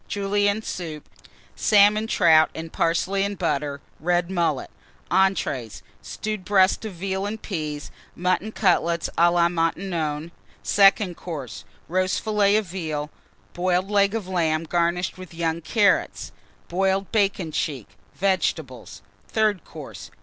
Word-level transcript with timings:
Julienne 0.07 0.63
Soup. 0.63 1.07
Salmon 1.55 2.07
Trout 2.07 2.49
and 2.55 2.73
Parsley 2.73 3.23
and 3.23 3.37
Butter. 3.37 3.81
Red 3.99 4.31
Mullet. 4.31 4.71
ENTREES. 5.11 5.83
Stewed 6.01 6.43
Breast 6.43 6.83
of 6.85 6.93
Veal 6.93 7.27
and 7.27 7.39
Peas. 7.39 7.91
Mutton 8.15 8.51
Cutlets 8.51 9.11
à 9.15 9.31
la 9.31 9.47
Maintenon. 9.47 10.31
SECOND 10.63 11.15
COURSE. 11.17 11.65
Roast 11.87 12.19
Fillet 12.19 12.55
of 12.55 12.65
Veal. 12.65 13.11
Boiled 13.53 13.91
Leg 13.91 14.15
of 14.15 14.27
Lamb, 14.27 14.63
garnished 14.63 15.19
with 15.19 15.35
young 15.35 15.61
Carrots. 15.61 16.31
Boiled 16.67 17.11
Bacon 17.11 17.51
cheek. 17.51 17.89
Vegetables. 18.15 19.03
THIRD 19.27 19.63
COURSE. 19.65 20.09